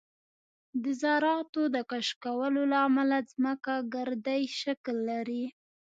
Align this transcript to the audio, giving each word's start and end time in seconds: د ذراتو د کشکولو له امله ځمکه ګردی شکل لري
د 0.83 0.85
ذراتو 1.01 1.61
د 1.75 1.77
کشکولو 1.91 2.61
له 2.71 2.77
امله 2.87 3.17
ځمکه 3.31 3.73
ګردی 3.93 4.41
شکل 4.61 4.95
لري 5.11 5.45